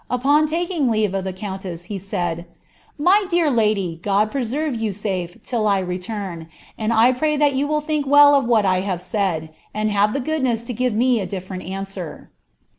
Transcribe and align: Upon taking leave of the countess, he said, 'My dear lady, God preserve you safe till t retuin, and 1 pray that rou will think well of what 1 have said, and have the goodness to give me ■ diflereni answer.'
Upon 0.09 0.47
taking 0.47 0.89
leave 0.89 1.13
of 1.13 1.25
the 1.25 1.31
countess, 1.31 1.83
he 1.83 1.99
said, 1.99 2.47
'My 2.97 3.25
dear 3.29 3.51
lady, 3.51 3.99
God 4.01 4.31
preserve 4.31 4.73
you 4.75 4.93
safe 4.93 5.37
till 5.43 5.63
t 5.69 5.83
retuin, 5.83 6.47
and 6.75 6.91
1 6.91 7.13
pray 7.13 7.37
that 7.37 7.53
rou 7.53 7.67
will 7.67 7.81
think 7.81 8.07
well 8.07 8.33
of 8.33 8.45
what 8.45 8.65
1 8.65 8.81
have 8.81 8.99
said, 9.03 9.53
and 9.75 9.91
have 9.91 10.13
the 10.13 10.19
goodness 10.19 10.63
to 10.63 10.73
give 10.73 10.95
me 10.95 11.19
■ 11.19 11.29
diflereni 11.29 11.69
answer.' 11.69 12.31